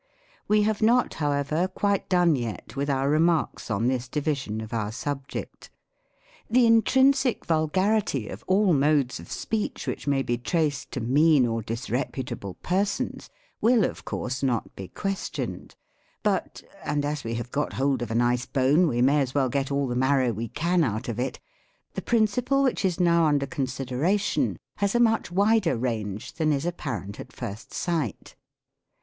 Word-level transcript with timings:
We 0.47 0.63
have 0.63 0.81
not, 0.81 1.13
however, 1.21 1.67
quite 1.67 2.09
done 2.09 2.35
yet 2.35 2.75
with 2.75 2.89
our 2.89 3.07
remarks 3.07 3.69
on 3.69 3.85
this 3.85 4.07
division 4.07 4.59
of 4.59 4.73
our 4.73 4.91
sub 4.91 5.27
ject. 5.27 5.69
The 6.49 6.65
intrinsic 6.65 7.45
vulgarity 7.45 8.27
of 8.27 8.43
all 8.47 8.73
modes 8.73 9.19
of 9.19 9.31
speech 9.31 9.85
•which 9.85 10.07
may 10.07 10.23
be 10.23 10.39
traced 10.39 10.89
to 10.93 11.01
mean 11.01 11.45
or 11.45 11.61
disreputable 11.61 12.55
persons, 12.63 13.29
will, 13.61 13.85
of 13.85 14.03
course, 14.03 14.41
not 14.41 14.75
be 14.75 14.87
questioned. 14.87 15.75
But— 16.23 16.63
and 16.83 17.05
as 17.05 17.23
we 17.23 17.35
have 17.35 17.51
got 17.51 17.73
hold 17.73 18.01
of 18.01 18.09
a 18.09 18.15
nice 18.15 18.47
bone, 18.47 18.87
we 18.87 19.03
may 19.03 19.19
as 19.21 19.35
well 19.35 19.49
get 19.49 19.71
all 19.71 19.85
the 19.87 19.95
marrow 19.95 20.33
vv^e 20.33 20.51
can 20.55 20.83
out 20.83 21.09
of 21.09 21.19
it— 21.19 21.39
the 21.93 22.01
principle 22.01 22.63
which 22.63 22.83
is 22.83 22.99
now 22.99 23.25
under 23.25 23.45
consideration 23.45 24.57
has 24.77 24.95
a 24.95 24.99
much 24.99 25.31
wider 25.31 25.77
range 25.77 26.33
than 26.33 26.51
is 26.51 26.65
apparent 26.65 27.19
at 27.19 27.31
first 27.31 27.71
sight. 27.71 28.35